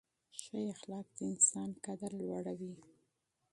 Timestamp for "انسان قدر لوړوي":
1.31-2.73